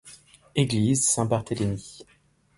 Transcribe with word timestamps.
Église 0.55 1.05
Saint-Barthélémy. 1.07 2.01